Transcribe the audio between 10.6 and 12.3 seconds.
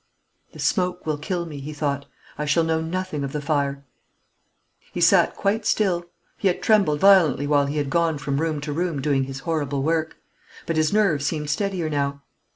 but his nerves seemed steadier now.